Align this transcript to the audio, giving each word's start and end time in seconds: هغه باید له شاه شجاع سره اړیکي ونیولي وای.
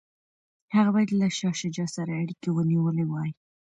هغه 0.75 0.89
باید 0.95 1.09
له 1.21 1.27
شاه 1.37 1.55
شجاع 1.61 1.89
سره 1.95 2.11
اړیکي 2.21 2.49
ونیولي 2.51 3.05
وای. 3.07 3.29